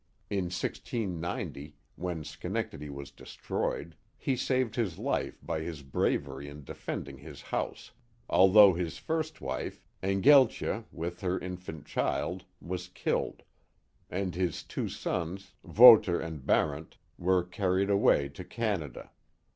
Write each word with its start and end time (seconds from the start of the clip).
In 0.31 0.45
1690, 0.45 1.75
when 1.95 2.23
Schenectady 2.23 2.89
was 2.89 3.11
destroyed, 3.11 3.95
he 4.17 4.35
saved 4.35 4.75
his 4.75 4.97
life 4.97 5.37
by 5.43 5.59
his 5.59 5.83
bravery 5.83 6.49
in 6.49 6.63
defending 6.63 7.19
his 7.19 7.43
house, 7.43 7.91
although 8.27 8.73
his 8.73 8.97
first 8.97 9.41
wife, 9.41 9.79
Engeltje, 10.01 10.85
with 10.91 11.21
her 11.21 11.37
infant 11.39 11.85
child, 11.85 12.45
was 12.59 12.87
killed, 12.87 13.43
and 14.09 14.33
his 14.33 14.63
two 14.63 14.89
sons, 14.89 15.53
Wouter 15.61 16.19
and 16.19 16.47
Barent, 16.47 16.97
were 17.19 17.43
carried 17.43 17.91
away 17.91 18.27
to 18.29 18.43
Canada. 18.43 19.11